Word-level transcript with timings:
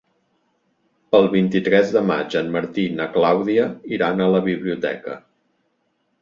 El 1.17 1.27
vint-i-tres 1.33 1.91
de 1.97 2.01
maig 2.11 2.37
en 2.41 2.49
Martí 2.55 2.87
i 2.93 2.95
na 3.01 3.07
Clàudia 3.19 3.67
iran 3.99 4.25
a 4.27 4.31
la 4.37 4.41
biblioteca. 4.49 5.21